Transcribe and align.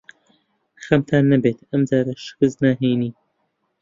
خەمتان 0.85 1.23
نەبێت. 1.31 1.59
ئەم 1.69 1.81
جارە 1.89 2.13
شکست 2.25 2.57
ناهێنین. 2.63 3.13